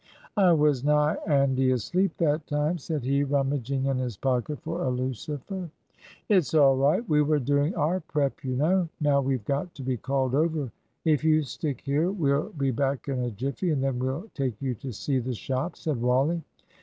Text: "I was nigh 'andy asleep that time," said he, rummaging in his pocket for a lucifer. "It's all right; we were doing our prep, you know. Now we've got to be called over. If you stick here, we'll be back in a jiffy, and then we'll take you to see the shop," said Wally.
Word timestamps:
"I 0.35 0.51
was 0.53 0.83
nigh 0.83 1.15
'andy 1.27 1.69
asleep 1.69 2.17
that 2.17 2.47
time," 2.47 2.79
said 2.79 3.03
he, 3.03 3.23
rummaging 3.23 3.85
in 3.85 3.99
his 3.99 4.17
pocket 4.17 4.59
for 4.63 4.81
a 4.81 4.89
lucifer. 4.89 5.69
"It's 6.27 6.55
all 6.55 6.75
right; 6.75 7.07
we 7.07 7.21
were 7.21 7.37
doing 7.37 7.75
our 7.75 7.99
prep, 7.99 8.43
you 8.43 8.55
know. 8.55 8.89
Now 8.99 9.21
we've 9.21 9.45
got 9.45 9.75
to 9.75 9.83
be 9.83 9.97
called 9.97 10.33
over. 10.33 10.71
If 11.05 11.23
you 11.23 11.43
stick 11.43 11.81
here, 11.81 12.09
we'll 12.09 12.49
be 12.57 12.71
back 12.71 13.09
in 13.09 13.19
a 13.19 13.29
jiffy, 13.29 13.69
and 13.69 13.83
then 13.83 13.99
we'll 13.99 14.27
take 14.33 14.59
you 14.59 14.73
to 14.73 14.91
see 14.91 15.19
the 15.19 15.35
shop," 15.35 15.75
said 15.77 16.01
Wally. 16.01 16.41